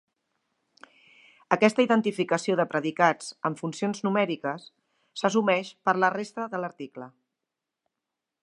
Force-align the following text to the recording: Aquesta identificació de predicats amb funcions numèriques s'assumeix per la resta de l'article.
Aquesta 1.57 1.85
identificació 1.87 2.55
de 2.61 2.65
predicats 2.73 3.29
amb 3.51 3.61
funcions 3.65 4.03
numèriques 4.09 4.67
s'assumeix 5.23 5.73
per 5.89 5.99
la 6.03 6.13
resta 6.19 6.53
de 6.55 6.63
l'article. 6.65 7.11